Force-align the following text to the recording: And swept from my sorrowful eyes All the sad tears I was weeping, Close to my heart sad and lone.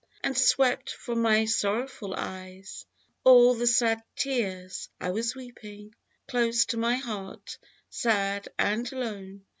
And 0.23 0.35
swept 0.35 0.89
from 0.89 1.21
my 1.21 1.45
sorrowful 1.45 2.15
eyes 2.15 2.87
All 3.23 3.53
the 3.53 3.67
sad 3.67 4.01
tears 4.15 4.89
I 4.99 5.11
was 5.11 5.35
weeping, 5.35 5.93
Close 6.27 6.65
to 6.69 6.77
my 6.77 6.95
heart 6.95 7.59
sad 7.91 8.49
and 8.57 8.91
lone. 8.91 9.43